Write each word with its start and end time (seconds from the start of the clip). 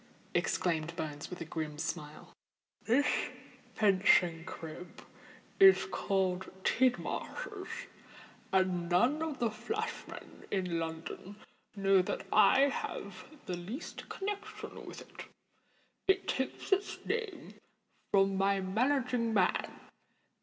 exclaimed 0.33 0.95
Bones, 0.95 1.29
with 1.29 1.41
a 1.41 1.45
grim 1.45 1.77
smile. 1.77 2.33
"This 2.81 3.05
fencing 3.75 4.45
crib 4.45 5.03
is 5.59 5.85
called 5.85 6.49
Tidmarsh's—and 6.63 8.89
none 8.89 9.21
of 9.21 9.37
the 9.37 9.51
flash 9.51 9.93
men 10.07 10.45
in 10.49 10.79
London 10.79 11.35
know 11.75 12.01
that 12.01 12.25
I 12.33 12.61
have 12.61 13.27
the 13.45 13.55
least 13.55 14.09
connexion 14.09 14.87
with 14.87 15.01
it. 15.01 15.25
It 16.07 16.27
takes 16.27 16.71
its 16.71 16.97
name 17.05 17.53
from 18.11 18.35
my 18.37 18.59
managing 18.59 19.35
man. 19.35 19.81